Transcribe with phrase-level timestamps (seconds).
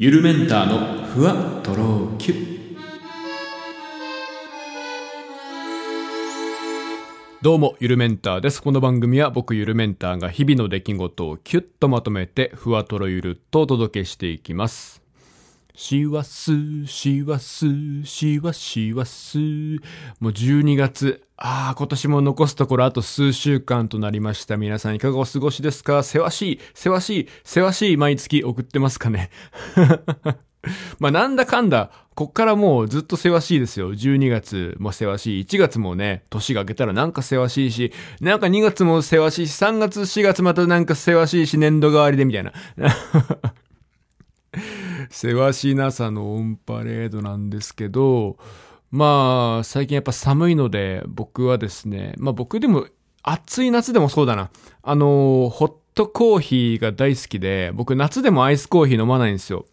[0.00, 2.34] ゆるメンターのふわとろきゅ
[7.42, 8.62] どうも、ゆるメンターです。
[8.62, 15.02] この番組は僕ゆるメンターが日々の出来事をキュッとまとめてふわとろゆるっとお届けしていきます。
[15.80, 19.38] しわす、しわす、しわしわす。
[19.38, 21.22] もう12月。
[21.36, 24.56] ああ、今年も残すところあと数週間となりました。
[24.56, 26.02] 皆さんいかがお過ごしですか？
[26.02, 29.30] せわしい、せわしい、せわしい毎月送ってますかね？
[30.98, 33.92] まあなんだかんだ、こっからもうずっとせわしいですよ。
[33.94, 35.44] 12月もせわしい。
[35.44, 42.52] 1月もね、年が明けたらなんかせわしいし、なんか2月もせわしいし、3月、4月またなんかせわしいし、年度代わりでみたいな。
[45.10, 48.36] せわしなさのオンパレードなんですけど、
[48.90, 52.86] まあ、最近やっぱ寒いので、僕はですね、まあ僕でも、
[53.22, 54.50] 暑い夏でもそうだな。
[54.82, 59.66] あの、ホットコーヒーが大好きで、僕夏でもアイスコーヒー飲まないんですよ。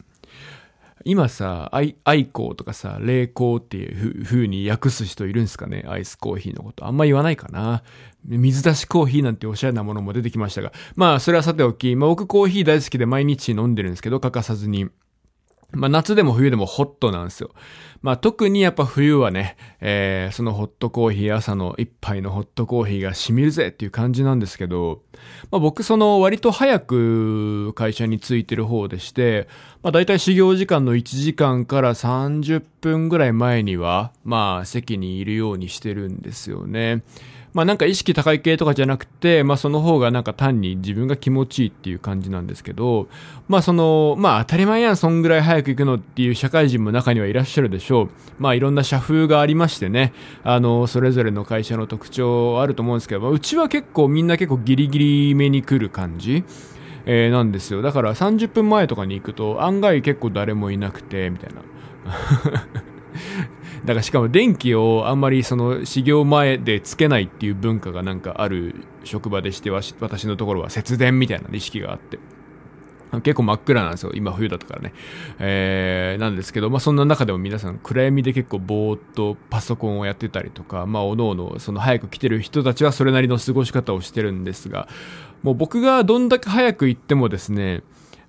[1.05, 5.85] 今さ、アイ、アイコーとかさ、冷コーっていう風に訳す人いるんですかね？
[5.87, 6.87] アイスコーヒーのこと。
[6.87, 7.83] あんま言わないかな。
[8.25, 10.73] 水出しコーヒーなんておしゃれなものも出てきましたが。
[10.95, 14.89] まあ、それはさておき、まあ僕コーヒー大好きで毎日飲んでるんですけど、欠かさずに。
[15.71, 17.51] まあ夏でも冬でもホットなんですよ。
[18.01, 25.01] まあ特にやっぱ冬はね、えー、そのホットコーヒー、朝の一杯のホットコーヒーが染みるぜっていう感じなんですけど、
[25.51, 29.47] まあ僕その割と早く会社に着いてる方でして、
[29.81, 37.03] まあ大体始業時間の1時間から30分ぐらい前には、まあ席にいるようにしてるんですよね。
[37.55, 43.07] まあなんか意識高い系とかじゃなくて、まあその方がなんか単に自分が気持ちいいっていう感じなんですけど、
[43.47, 48.09] まあその、まあ当たり前やん、そんぐらい早く行くのっていう社会人も中にはいらっしゃるでしょう。
[48.39, 50.11] まあいろんな社風がありましてね、
[50.43, 56.43] あの、それぞれの会社の特徴あると思うんですけど、まあ、うちは結構みんな結構ギリギリ目に来る感じ。
[57.05, 57.81] えー、なんですよ。
[57.81, 61.61] だから30分前とかに行くと案外結構誰もいなくて、みたいな。
[63.85, 72.19] だからしかも電気をあんまりその始業前でつけないっていう文化がなんかある職場でして私のところは節電みたいな意識があって。
[73.21, 74.11] 結構真っ暗なんですよ。
[74.13, 74.93] 今冬だったからね。
[75.39, 84.87] えー、なんですけど、まあそんな中でも皆さん暗闇で結構ぼーっとパソコンをやってたりとか、まあおのおのその早く来てる人たちはそれなりの過ごし方をしてるんですが、
[85.43, 87.83] もう僕がどんだけ早く行ってもですね、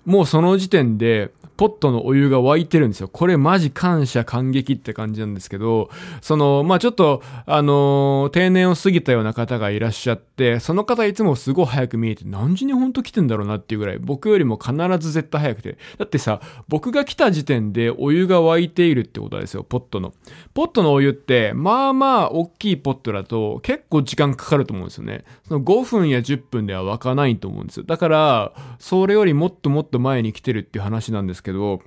[0.04, 3.08] もうその時点で、ポットのお湯が沸いてるんですよ。
[3.08, 5.90] これマジ感謝感激って感じなんですけど、
[6.20, 15.78] その、まあちょっと、あのー定年を過ぎたような方がいらっしゃって、その方いつもすごい早く見えて、何時に本当来てんだろうなっていうぐらい、僕よりも必ず絶対早くて。
[15.98, 20.12] だってさ、僕が来た時点でお湯が沸いているってことですよ、ポットの。
[20.54, 25.24] ポットのお湯って、まあまあ大きいポットだと結構時間かかると思うんですよね。
[25.48, 27.84] その5分や10分では沸かないと思うんですよ。
[27.86, 31.80] だから、それよりもっともっと前に来てるっていう話なんですけど、けど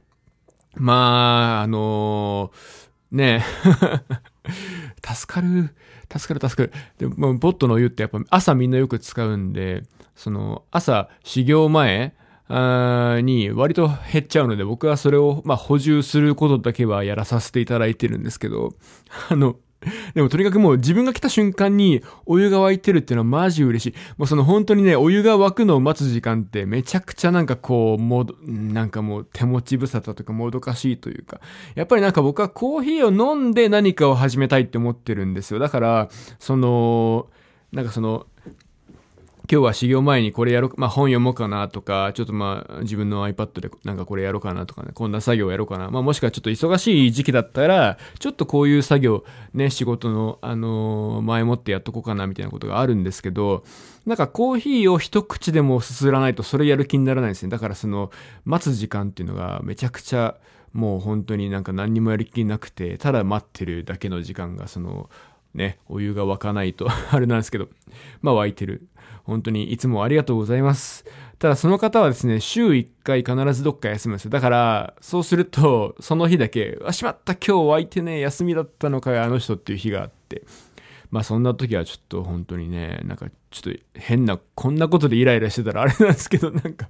[0.75, 2.79] まあ、あのー
[3.11, 3.43] ね
[4.45, 5.75] え、助かる、
[6.15, 6.83] 助かる助かる。
[6.99, 9.83] でも、ポットのお湯ってやっぱ朝みんなよく使うんで、
[10.15, 12.13] その、朝、始業前、
[12.49, 18.73] に割と減っちゃうので、僕はそれを、まあ、補充することだけはやらさせていただいてるんですけど、
[19.29, 19.55] あの、
[20.13, 23.93] でもとにかくもう自分が来た瞬間にお湯が沸いてるっていうのはマジ嬉しい。
[24.17, 31.39] もうその本当にね、お湯が沸くのを待つ時間ってめちゃくちゃなんかこう、もど、なんかもう手持ち無沙汰とかもどかしいというか。
[31.75, 35.59] やっぱりなんか僕はコーヒーを飲んで何かを始めたいって思ってるんですよ。
[35.59, 36.09] だから、
[36.39, 37.27] その、
[37.71, 38.25] なんかその、
[39.51, 45.89] 今日は始業前にこれやろ、まあ本読もうかなとか、ちょっとまあ自分の iPad でなんかこれやろうかなとかね、こんな作業やろうかな。
[45.89, 53.63] まあもしくはちょっと忙しい時期だったら、ちょっとこういう作業、ね、仕事の、あの前もってやっとこうかなみたいなことがあるんですけど、
[54.05, 57.49] なんかコーヒーを一口でもすすらないとそれやる気にならないんですね。
[57.49, 58.11] だからその、
[58.45, 60.35] 待つ時間っていうのがめちゃくちゃ、
[60.73, 65.09] もう本当になんか何にもやる気なくて、ただ待ってるだけの時間がその、
[65.53, 67.69] ね、お湯が沸かないと あれなんですけど、
[68.21, 68.87] まあ沸いてる。
[69.23, 71.05] 本当にいつもありがとうございます。
[71.37, 74.31] ただその方はですね、週1回必ずどっか休むんですよ。
[74.31, 80.43] だから、そうすると、その日だけ、あ、しまった、今日湧いてね、休みだったのかよ、あの人っていう日があって。
[81.11, 86.89] まあそんな時はちょっと本当にね、なんかちょっと変な、こんなことでイライラしてたらあれなんですけど、なんか、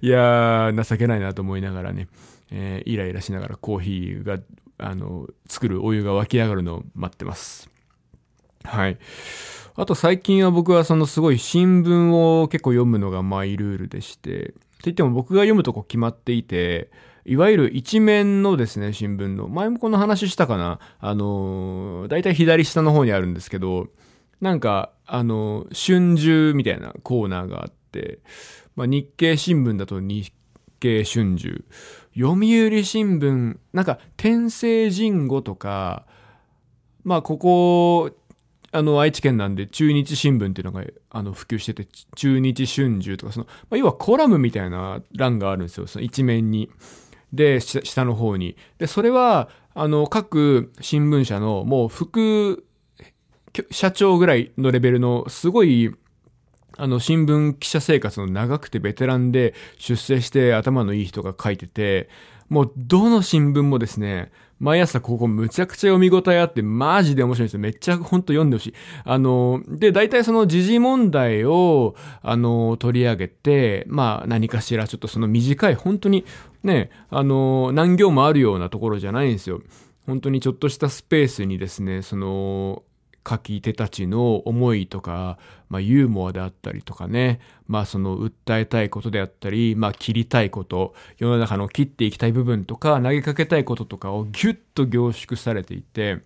[0.00, 2.08] いやー、情けないなと思いながらね、
[2.50, 4.38] えーイライラしながらコーヒーが、
[4.82, 7.70] あの、作るお湯が沸き上がるのを待ってます。
[8.64, 8.98] はい。
[9.74, 16.90] あと最近は僕はそのすごい新聞を結構読むのがマイルールでして、って言っても僕が読むとこ決まっていて、
[17.24, 20.80] いわゆる一面のですね、新聞の、前もこの話したかな？
[20.98, 23.86] あのー、だいたい左下の方にあるんですけど、
[24.40, 26.14] なんか、あのー、春
[26.50, 28.18] 秋みたいなコーナーがあって、
[28.74, 30.32] まあ、日経新聞だと日
[30.82, 31.64] 経春秋、
[32.18, 36.04] 読売新聞、なんか天聖人語とか、
[37.04, 38.10] まあここ、
[38.74, 41.86] あの愛知県なんで中日新聞っていうのがあの普及してて、
[42.16, 46.68] 中日春秋とかその、まあ、要はコラムみたいな欄があるんですよ、その一面に。
[47.32, 48.56] で、下の方に。
[48.78, 52.64] で、それは、あの、各新聞社のもう副
[53.70, 55.94] 社長ぐらいのレベルのすごい
[56.76, 62.08] あの、新聞記者生活の長くてベテランで出世して頭のいい人が書いてて、
[62.48, 64.30] もうどの新聞もですね、
[64.62, 67.60] 毎朝ここむちゃくちゃ読み応えあってマジで面白いんですよ。
[67.60, 68.74] めっちゃほんと読んでほしい。
[69.04, 76.24] あの、で、大体その時事問題を、あの、取り上げて、まあ何かしらちょっとその短い、本当に
[76.62, 79.60] ね、あの、何行もあるようなところじゃないんですよ。
[80.06, 82.84] 本当にちょっとしたスペースにですね、その、
[83.28, 85.38] 書き手たちの思いとか、
[85.68, 96.20] まあ、ユーモアであったりとかね、まあ、その訴えたいことであったり、まあ、切りたいこと、世の中の切っていきたい部分とか、投げかけたいこととかをギュッと凝縮されていて、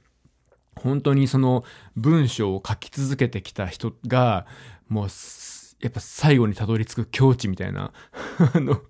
[0.74, 1.64] 本当にその
[1.96, 4.46] 文章を書き続けてきた人が、
[4.88, 5.08] もう、
[5.80, 7.92] やっぱ最後にたどり着く境地みたいな
[8.54, 8.82] あの、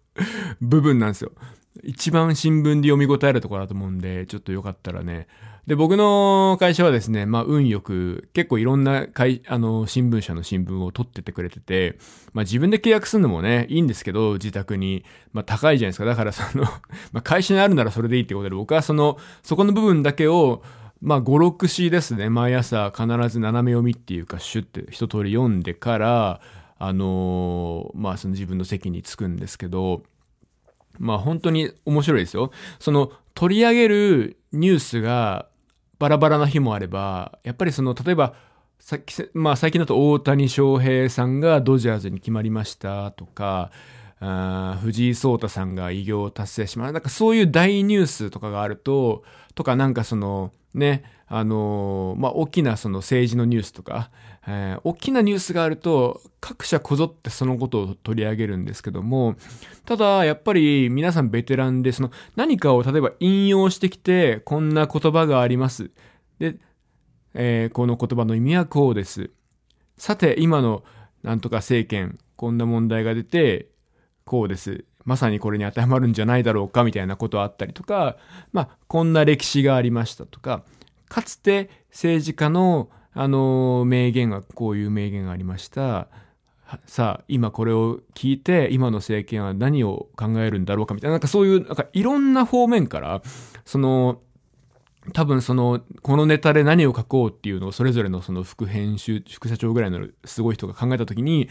[0.60, 1.32] 部分なんですよ。
[1.82, 5.26] 一番新聞で読み応えるところだと思うんで、ちょっとよかったらね。
[5.66, 11.98] で、僕の会社はですね、まあ、運よく、結構いろんな会、あの、新聞社の新聞を取っててくれてて、
[12.32, 15.04] まあ、自分で契約するのもね、いいんですけど、自宅に。
[15.32, 16.04] まあ、高いじゃないですか。
[16.04, 16.64] だからその
[17.12, 20.62] まあ、会社にあるならそれでいいってことで、僕はその、そこの部分だけを、
[21.00, 22.30] まあ、5、6詩ですね。
[22.30, 26.40] 毎朝必ず斜め読みっていうか、シュって一通り読んでから、
[26.78, 30.04] あのー、まあ、その自分の席に着くんですけど、
[30.98, 32.50] まあ本当に面白いですよ。
[32.78, 35.46] その取り上げるニュースが
[35.98, 38.34] バラバラな日もあれば、やっぱりその、例えば、
[38.78, 43.70] さっき、まあ最近だと大谷翔平さんがドジャーズに決まりましたとか、
[44.20, 46.92] あ藤井聡太さんが偉業を達成しました。
[46.92, 54.10] なんかそういう大ニュースとかがあると、とかなんかその、ね、あのー、まあ、大きなその政治のニュースとか、
[54.46, 59.36] えー、大きなニュースがあると、各社こぞってそのことを取り上げるんですけども、
[59.86, 65.90] ただ、やっぱり皆さんベテランで、その何かを例えば引用してきて、こんな言葉があります。
[66.38, 66.58] で、
[67.34, 69.30] えー、この言葉の意味はこうです。
[69.96, 70.84] さて、今の
[71.22, 73.70] なんとか政権、こんな問題が出て、
[74.24, 74.84] こうです。
[75.06, 78.16] まさにこれに当てはまるんじゃないだろうかみたいなことあったりとか、
[78.52, 80.62] まあ、こんな歴史がありましたとか、
[81.08, 86.08] かつて政治家のあの、名言が、こういう名言がありました。
[86.84, 93.22] さあ、今これを聞いて、今の政権は何を考えるんだろうかみたいな、なんかそういう、なんかいろんな方面から、
[93.64, 94.20] その、
[95.14, 101.48] 多分その、このネタで何を書こうっていうのをそれぞれのその副編集、副社長ぐらいのすごい人が考えたときに、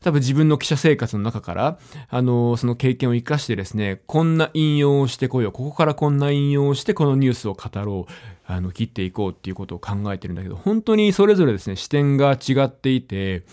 [0.00, 1.78] 多分自分の記者生活の中から、
[2.08, 5.52] あの、その経験を活かしてですね、こんな引用をしてこよう。
[5.52, 8.12] ここからこんな引用をしてこのニュースを語ろう。
[8.46, 13.44] あの、切っていこうっていうことを考えてるんだけど、本当にそれぞれですね、視点が違っていて、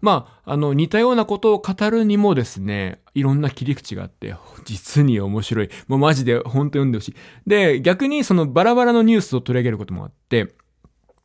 [0.00, 4.34] まあ、あの、似たようなことを語るにもですね、いろんな切り口があって、
[4.64, 5.70] 実に面白い。
[5.88, 7.14] もうマジで本当読んでほしい。
[7.46, 10.54] で、逆にそのバラバラのニュースを取り上げることもあって、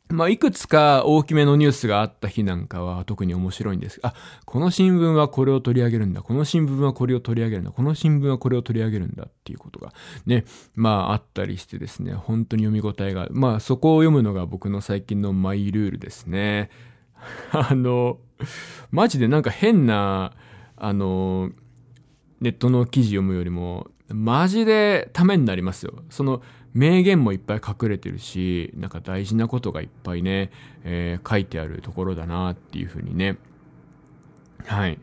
[0.09, 3.99] まあ、いくつか大きめのニュースがあった日なんかは特に面白いんです。
[4.03, 4.13] あ、
[4.45, 6.21] この新聞はこれを取り上げるんだ。
[6.21, 7.71] この新聞はこれを取り上げるんだ。
[7.71, 9.93] この新聞はこれを取り上げるんだっていうことが
[10.25, 10.45] ね、
[10.75, 16.69] まああったりしてですね、本当に読み応えが、まあそこを読むのが僕の最近のマイルールですね。
[17.51, 18.19] あの、
[18.91, 20.33] マジでなんか変な、
[20.75, 21.51] あの、
[22.39, 25.93] ネットの記事読むよりも、マジでためになりますよ。
[26.09, 26.41] その、
[26.73, 30.51] 名言もいっぱい隠れてるし、なんか大事なことがいっぱいね、
[30.83, 33.37] えー、書いてあるところだなっていうふうにね、
[34.65, 34.97] はい、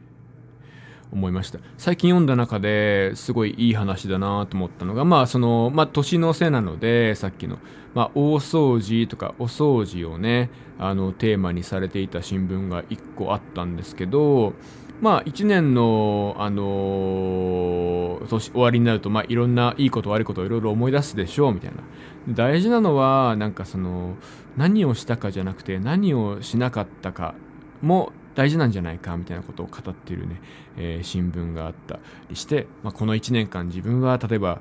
[1.12, 1.60] 思いました。
[1.78, 7.58] 最近読んだ中ですごいいい話だなと思ったのが、まあその、まあ年のせいなので、さっきの、
[7.94, 14.54] まあ大掃除とかお掃除をね、あのテーマにされていた新聞が一個あったんですけど、
[15.00, 21.82] まあ、一年の、あのー、年終わりになると、まあ、いろんないいこと悪いことをいろいろ思い出すでしょう、みたいな。
[22.28, 24.16] 大事なのは、なんかその、
[24.58, 27.34] 何をしたかじゃなくて、何をしなかったか
[27.80, 30.42] も大事なんじゃないか、みたいなことを語っているね、
[30.76, 34.60] えー、新聞があったりして、まあ、この一年間自分は、例えば、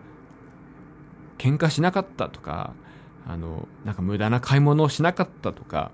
[1.37, 2.73] 喧嘩しなかったとか、
[3.27, 5.91] あの、なんか無駄な買い物をしなかったとか、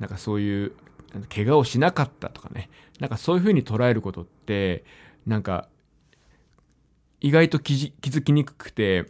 [0.00, 0.72] なんかそういう
[1.28, 2.70] 怪我をしなかったとかね。
[3.00, 4.84] なんかそういう風に捉えることって、
[5.26, 5.68] なんか、
[7.20, 9.06] 意外と気づきにくくて、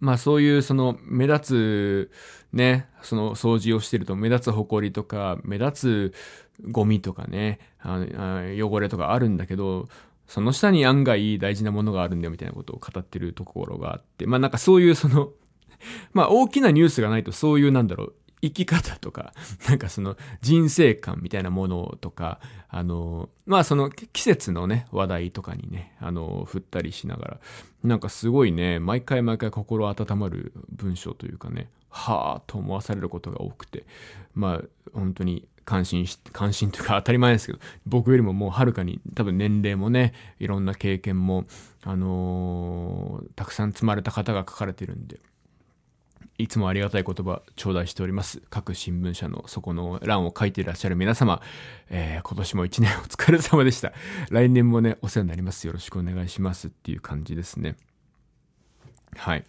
[0.00, 2.10] まあそういうその目立つ
[2.52, 8.00] ね、その掃除をしてると目立つ埃とか目立つゴミとかね、あ
[8.58, 9.88] 汚れとかあるんだけど、
[10.26, 15.30] その下に案外大事なものがあるんだよみたいなことを語ってるところがあって、まあなんかそういうその
[16.12, 19.32] まあ大きなニュースがないとそういうなんだろう、生き方とか、
[19.68, 27.40] なんかその人生観みたいなものとか、あの、まあその季節のね、話題とかにね、あの、振ったりしながら、
[27.84, 33.84] なんかすごいね、毎回毎回心温まる文章というかね、はぁと思わされることが多くて、
[34.34, 41.44] まあ本当に関心し、関心というか 当たり前ですけど、僕よりももうはるかに多分年齢もね、いろんな経験も、
[41.82, 45.20] あのー、たくさん積まれた方が書かれてるんで、
[46.38, 48.40] いつもありがたい言葉頂戴しております。
[48.48, 51.42] 各新聞社のそこの欄を書いていらっしゃる皆様、
[51.90, 53.92] えー、今年も一年お疲れ様でした。
[54.30, 55.66] 来年もね、お世話になります。
[55.66, 57.76] よろしくお願いしますっていう感じですね。
[59.16, 59.44] はい。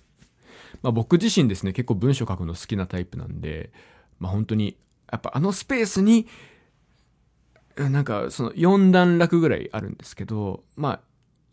[0.82, 3.72] まあ僕自身ですね、結構文章書くの好きなタイプなんで、
[4.18, 4.76] まあ本当に
[5.12, 6.26] やっぱあのスペースに、
[7.78, 11.00] なんかその4段落ぐらいあるんですけど、まあ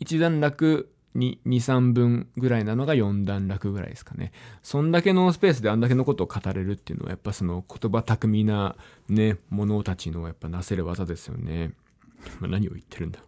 [0.01, 4.33] 1段落2、3分ぐらいなのが4段落ぐらいですかね。
[4.63, 8.77] そんだけのスペースであんだけのことを語れるっていうのはやっぱその言葉巧みな
[9.09, 11.73] ね、者たちのやっぱなせる技ですよね。
[12.41, 13.21] まあ、何を言ってるんだ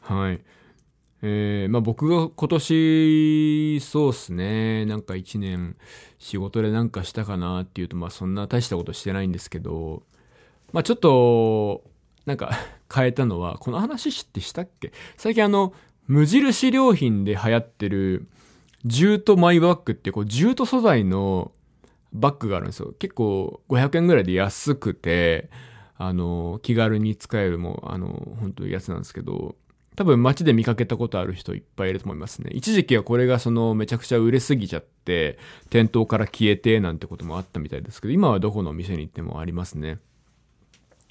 [0.00, 0.40] はい。
[1.22, 5.76] えー、まあ僕が今年、そうっすね、なんか一年
[6.18, 10.02] 仕事でなんかしたかなっていうと、まあそんな大したことしてないんですけど、
[10.72, 11.84] まあちょっと、
[12.24, 12.52] なんか
[12.92, 14.92] 変えたのは、この話ってしたっけ？
[15.16, 15.72] 最近あの、
[16.06, 18.26] 無印良品で流行ってる、
[18.84, 21.52] ジュートマイバッグってこう、ジュート素材の
[22.12, 22.94] バッグがあるんですよ。
[22.98, 25.50] 結構500円ぐらいで安くて、
[25.96, 29.54] あの、気軽に使えるもう、あの、本当にやつなんですけど、
[29.96, 32.50] 多分街で見かけたことある人いっぱいいると思いますね。
[32.54, 39.98] 一時期はこれがそのめちゃくちゃ売れすぎちゃって、店頭から消えてなんてこともあったみたいですけど、今はどこの店に行ってもありますね。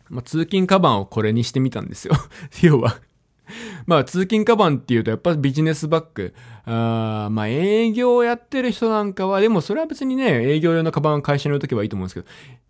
[0.10, 2.13] まあ、通勤カバンをこれにしてみたんですよ。
[2.62, 2.98] 要は
[3.86, 6.34] まあ、通勤カバンっていうとやっぱビジネスバッグ。
[6.66, 12.22] あまあ、営業をやってる人なんかは、でもそれは別にね、営業用のカバンを会社に置いとけばいいと思うんですけ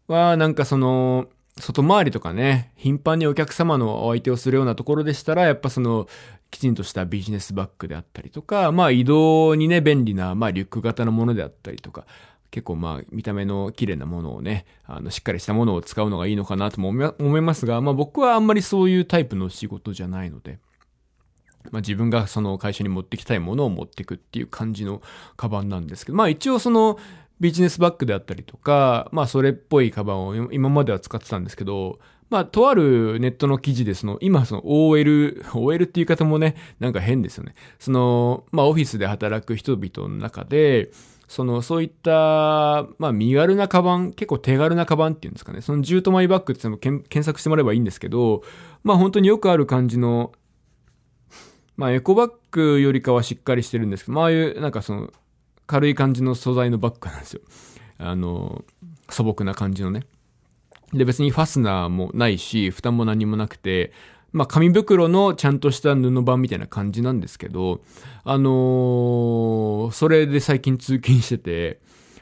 [0.07, 1.27] ど、は、なんかその、
[1.59, 6.07] 外回りとかね、頻繁にお客様のお相手をするようなところでしたら、やっぱその、
[6.51, 12.05] きちんとしたビジネスバッグであったりとか、まあ移動にね、便利な、まあリュック型のものであったりとか、
[12.51, 20.59] 結構まあ見た目の綺麗なものをね、あの、しっかりしたものを使うのがいいのかなとも思いますが、まあ僕はあんまりそういうタイプの仕事じゃないので、
[21.71, 25.01] まあ自分がその会社に持ってきたいものを持っていくっていう感じの
[25.37, 26.97] カバンなんですけど、まあ一応その
[27.39, 37.55] ビジネスバッグであったりとか、まあそれっぽいカバンを今までは使ってたんですけど、まあとあるネットの記事でその今その OL、OL っていう方もね、なんか変ですよね。
[37.79, 40.91] その、まあオフィスで働く人々の中で、
[41.29, 45.61] その、そういった、まあ、身軽なカバン、結構手軽なカバンっていうんですかね。
[45.61, 48.41] そのジュートマイバッグってのも検索してもらえばいいんですけど、
[48.83, 50.31] まあ本当によくある感じの、
[51.77, 55.13] まあエコバッグよりかはしっかりしてるんですけど、まあああいうなんかその
[55.67, 57.41] 軽い感じの素材のバッグなんですよ。
[57.99, 58.65] あの、
[59.09, 60.07] 素朴な感じのね。
[60.93, 63.91] で、別にファスナーもないし、負担も何もなくて、
[64.31, 67.81] まあ、紙袋のちゃんとした布版みたいな感じなんですけど、
[68.23, 71.79] あのー、それで最近通勤してて、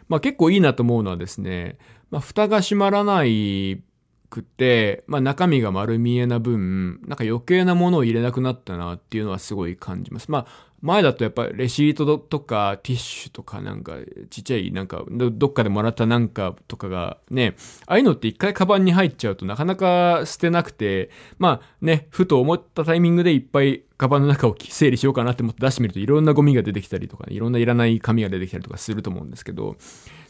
[0.08, 1.78] まあ結構いいなと思うのはですね、
[2.10, 3.82] まあ蓋が閉まらない
[4.30, 10.32] くて、まあ中身が丸見えな分、なんか余計なものを入れなくなったなっていうのはすごい感じます。
[10.32, 13.96] まあ前だとやっぱレシートとかティッシュとかなんか
[14.30, 17.56] ちっちゃいなんかどっかでもらったなんかとかがね、
[17.88, 29.78] ああいうのって一回カバンに入っちゃうとなかなか捨てなくて、まあね、ふと思ったタイミングでいっぱいカバンの中を整理しようかなって思って出してみるといろんなゴミが出てきたりとか、ねいろんないらない紙が出てきたりとかすると思うんですけど、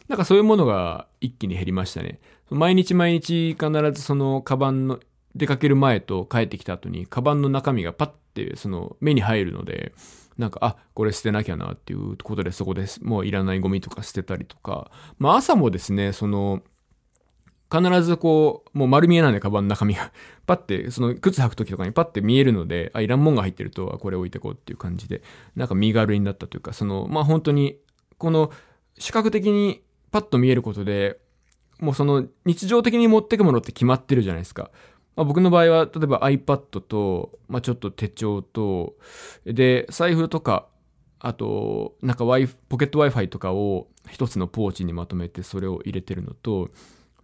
[0.07, 2.21] なんかそういうものが一気に減りましたね。
[2.49, 4.99] 毎日毎日必ずそのカバンの
[5.35, 9.93] 出かける前と帰ってきた後にカバンの中身がパッてその目に入るので、
[10.37, 16.61] なんか、あ、これ捨てなきゃなっていうことでそこでもういらないゴミとか捨てたりとか、まあ朝もですね、その、
[17.71, 20.11] 必ずこう、もう丸見えなんで、カバンの中身が。
[20.45, 25.21] パッて、その靴履く時とかにパッて見えるので、あ、いらんもんが入ってると、これ置いてこうっていう感じで、
[25.55, 27.77] なんか身軽になったというか、その、まあ本当に、
[28.17, 28.51] この、
[28.97, 31.19] 視覚的にパッと見えることで、
[31.79, 34.71] もうその日常的に持ってくものって決まってるじゃないですか。
[35.15, 38.95] まあ、僕の場合は、例えば iPad と、まあ、ちょっと手帳と、
[39.45, 40.67] で、財布とか、
[41.19, 46.69] あと、なんか Wi、ポケット Wi-Fi とかを一つのポーチにまとめてそれを入れてるのと、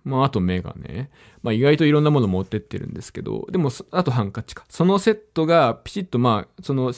[0.03, 1.11] まあ、あとメガネ。
[1.43, 4.65] まあ、意外といろんなもの持ってってるんですけど、でも、あとハンカチか。
[4.69, 6.93] そのセットがピチッと、まあ、その、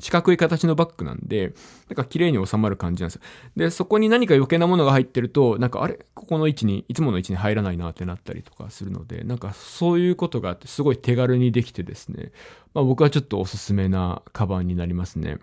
[0.00, 1.54] 四角い形のバッグなんで、
[1.88, 3.22] なんか綺麗に収まる感じなんですよ。
[3.56, 5.98] で、そこに何か余計なものが入ってると、なんかあれ？
[6.14, 12.32] ここの位置に、いつもの位置に入らないなってなったりとかするので、なんかそういうことがあって、すごい手軽にできてですね、
[12.74, 15.38] まあ僕はちょっとおすすめなカバンになりますね。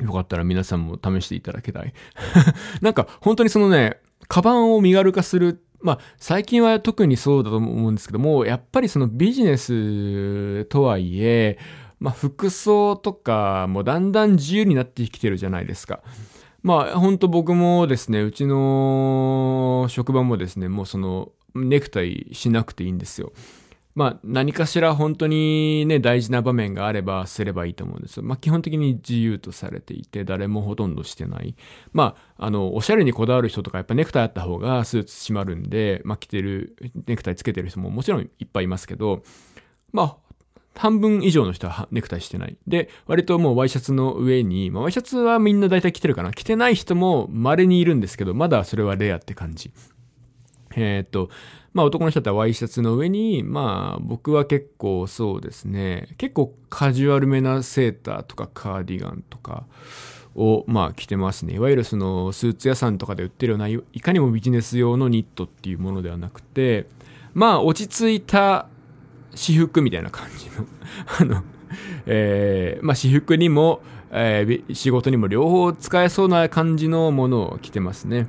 [0.00, 1.94] よかったら皆さんも試していただきたい？
[2.82, 11.58] なんか本当にそのね、カバンを身軽化するまあ、最近は特にそうだと思うんですけども、やっぱりそのビジネスとはいえ、
[12.02, 16.00] まあ、服装とかもだんだん自由になってきてるじゃないですか。
[16.60, 23.32] まあ、本当僕もですね、うちの職場もですね、もうその、ネクタイしなくていいんですよ。
[23.94, 28.24] まあ、何かしら本当にね、大事な場面があればすればいいと思うんですよ。
[28.24, 31.54] まあ、基本的に自由とされていて、誰もほとんどしてない。
[31.92, 36.74] まあ、あの、おしゃれにこだわる人とか、やっぱネクタイあった方がスーツ締まるんで、まあ、着てる、
[37.06, 39.22] ネクタイつけてる人ももちろんいっぱいいますけど、
[39.92, 40.16] まあ、
[40.74, 42.56] 半分以上の人はネクタイしてない。
[42.66, 46.32] で、割ともうワイシャツの上に、まあ、ワイシャツはみんな大体着てるかな。
[46.32, 49.70] 着てない人も稀にいるんですけど、まだそれはレアって感じ。
[50.74, 51.28] えー、っと、
[51.72, 59.64] まあ男の人だったらワイシャツの上に、まあ僕は結構そうですね、結構カジュアルめなセーターとかカーディガンとか
[60.34, 61.54] をまあ着てますね。
[61.54, 66.86] いわゆるそのスーツ屋さんとかで売ってるような、いかにもビジネス用のニットっていうものではなくて、
[67.34, 68.68] まあ落ち着いた
[69.34, 70.66] 私服みたいな感じの
[71.20, 71.44] あの、
[72.06, 78.26] えー、まあ私服にも、えー、仕事にも両方使えそうな感じのものを着てますね。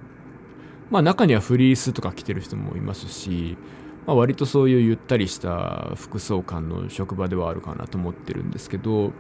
[0.90, 3.58] まあ中にはフリースとか着てる人もいますし、
[4.06, 9.12] まあ、割とそういうゆったりした服装感の職場ではあるかなと思ってるんですけど、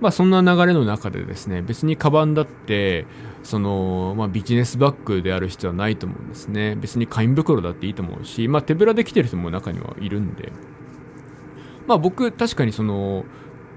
[0.00, 3.06] まあそんな流れの中でですね、別にカバンだって、
[3.44, 6.76] その、まあビジネスバッグである必要はないと思うんですね。
[6.76, 10.52] 別に紙袋だっていいと思うし、まあ手ぶらで来てる人も中にはいるんで。
[11.86, 13.24] まあ僕確かにその、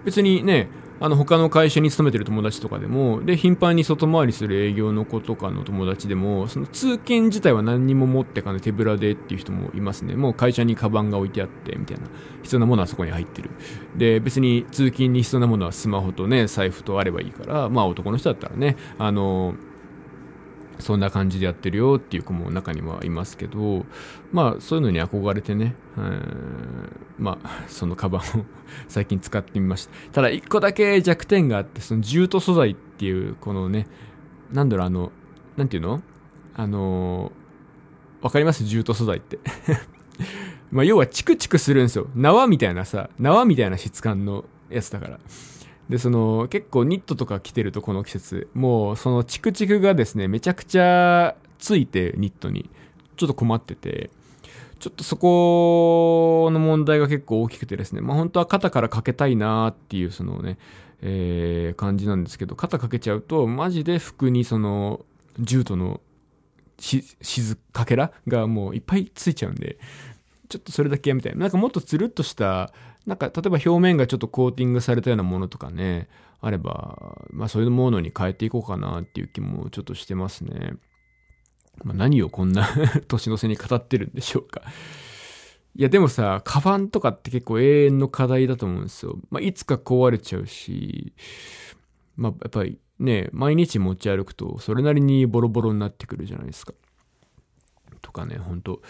[0.04, 0.70] 別にね、
[1.00, 10.16] あの他の会社に勤めてる友達とかでもで頻繁に外回りする営業の子とかの友達でもその通勤自体は何にも持ってかない手ぶらでっていう人もいますね。
[10.16, 12.08] もう会社にカバンが置いてあってみたいな
[12.44, 13.50] 必要なものはそこに入ってる。
[13.98, 19.56] で別に通勤に必要なものはスマホとね財布とあればいいからまあ男の人だったらねあの
[20.80, 23.86] そんな感じでやってるよっていう子も中にはいますけど、
[24.32, 25.76] まあそういうのに憧れてね、
[27.18, 28.46] まあそのカバンを
[28.88, 29.94] 最近使ってみました。
[30.14, 33.88] ただ一個だけ弱点があって、そのジュート素材っていう、このね、
[34.52, 35.12] なんだろうあの、
[35.58, 36.02] なんていうの？
[36.58, 37.32] あの
[38.22, 38.64] わかります？
[38.64, 39.40] ジュート素材って。
[40.72, 42.08] まあ要はチクチクするんですよ。
[42.16, 45.20] 縄みたいなさ、縄みたいな質感のやつだから。
[45.90, 52.70] で、その、結構ニットとか着てるとこの季節、もうそのチクチクがですね、めちゃくちゃついてニットに、
[53.18, 54.10] ちょっと困ってて、
[54.80, 60.58] ちょっとそこの問題が結構大きくてですね、まあ本当は肩からかけたいなっていうそのね、
[61.02, 65.06] えー、感じなんですけど、肩かけちゃうと、マジで服にその、
[65.40, 66.02] ジュートの、
[66.78, 69.78] しず、かけらがもういっぱいついちゃうんで、
[70.48, 71.38] ちょっとそれだけやめたい。
[71.38, 72.74] なんかもっとつるっとした、
[73.06, 76.08] なんか例えば表面がちょっとコーティングされたようなものとかね、
[76.42, 80.74] あれば、まあそういうものに変えていこうかなっていう気もちょっとしてますね。
[81.84, 82.68] まあ、何をこんな
[83.08, 84.62] 年の瀬に語ってるんでしょうか。
[85.76, 89.20] いやでもさ、カバンとかって結構永遠の課題だと思うんですよ。
[89.30, 91.14] まあいつか壊れちゃうし、
[92.16, 96.74] まあやっぱりね、毎日持ち歩くとそれなりにボロボロになってくるじゃないですか。
[98.02, 98.82] とかね、ほんと、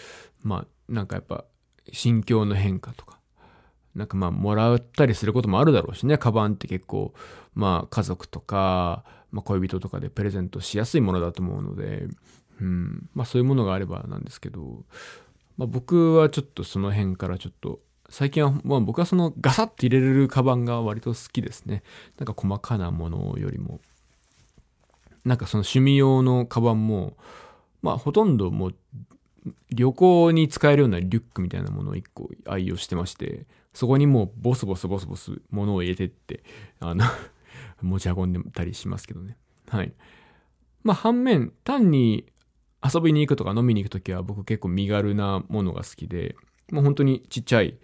[0.42, 1.44] まあなんかやっぱ
[1.92, 3.18] 心境の変化とか、
[3.94, 7.14] なんかまあもらったりすることもあるだろうしね、カバンって結構、
[7.54, 12.06] まあ家族とか、まあ恋人とかでプレゼントしやすいものだと思うので、
[12.60, 14.84] うん、まあそういうものがあればなんですけど、
[15.56, 21.82] まあ僕はちょっとその辺からちょっと、最近は、まあ僕はそのガサッて入れれるカバンが割と好きですね。
[22.18, 23.80] なんか細かなものよりも。
[25.24, 27.16] なんかその趣味用のカバンも、
[27.82, 28.74] まあほとんどもう
[29.70, 36.42] 旅行に使えるようなリュックみたいなものを1個愛用してまして、そこにもうボスボスボスボス物を入れてって、
[36.80, 37.04] あの
[37.82, 39.36] 持ち運んでたりしますけどね。
[39.68, 39.92] はい。
[40.82, 42.26] まあ反面、単に
[42.82, 46.36] 遊びに行くとか飲みに行くときは僕結構身軽なものが好きで、
[46.70, 47.78] もう本当にちっちゃい、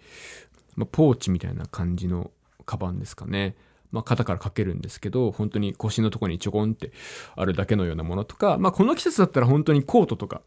[0.75, 2.31] まあ、ポーチみたいな感じの
[2.65, 3.55] カバンですかね。
[3.91, 6.91] まあ、肩からかけるんですけど、本当に腰のとこにちょこんって
[7.35, 10.41] あるだけのようなものとか、まあ、この季節だったら本当にコートとか、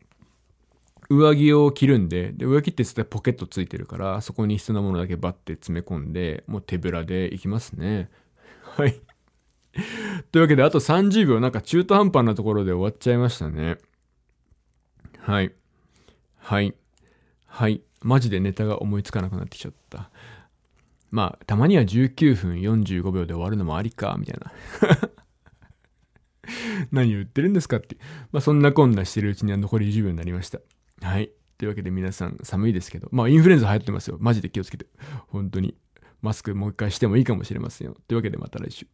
[1.09, 8.11] 上着を着るんで、で、上着って言ってポケットついてるから、そこに必要なものだけバッて詰め込んで、もう手ぶらで行きますね。
[8.77, 9.01] はい。
[10.33, 13.79] というわけで、あと30秒なんか中途半端なところで終わっちゃいましたね。
[15.19, 15.53] はい。
[16.39, 16.75] はい。
[17.47, 17.83] はい。
[18.03, 20.11] マジでネタが思いつかなくなってきちゃった。
[21.11, 24.53] まあ、たまには19分45秒で終わるのもありか、みたいな。
[26.93, 27.97] 何言ってるんですかって。
[28.33, 30.61] まあ、そんなこんなしてるうちには残り10秒になりました。
[31.03, 31.31] はい。
[31.59, 34.17] というわけで皆さん寒いですけど、まあインフルエンザ流行ってますよ。
[34.21, 34.87] マジで気をつけて。
[35.29, 35.77] 本当に。
[36.23, 37.97] マスクもう一回してもいいかもしれませんよ。
[38.09, 38.87] というわけでまた来週。